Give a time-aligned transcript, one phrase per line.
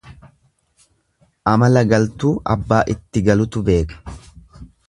[1.51, 4.19] Amala galtuu abbaa itti galutu beeka.